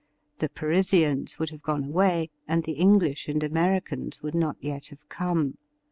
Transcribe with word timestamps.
The 0.39 0.49
Parisians 0.49 1.37
would 1.37 1.51
have 1.51 1.61
gone 1.61 1.83
away, 1.83 2.31
and 2.47 2.63
the 2.63 2.71
English 2.71 3.27
and 3.27 3.43
Americans 3.43 4.23
would 4.23 4.33
not 4.33 4.57
yet 4.59 4.87
have 4.87 5.07
come. 5.09 5.59